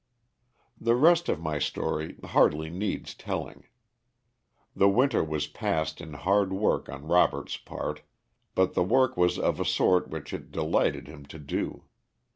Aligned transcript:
The 0.79 0.95
rest 0.95 1.29
of 1.29 1.39
my 1.39 1.59
story 1.59 2.15
hardly 2.23 2.71
needs 2.71 3.13
telling. 3.13 3.65
The 4.75 4.89
winter 4.89 5.23
was 5.23 5.45
passed 5.45 6.01
in 6.01 6.13
hard 6.15 6.51
work 6.53 6.89
on 6.89 7.05
Robert's 7.07 7.57
part, 7.57 8.01
but 8.55 8.73
the 8.73 8.83
work 8.83 9.15
was 9.15 9.37
of 9.37 9.59
a 9.59 9.63
sort 9.65 10.07
which 10.09 10.33
it 10.33 10.51
delighted 10.51 11.07
him 11.07 11.27
to 11.27 11.37
do. 11.37 11.83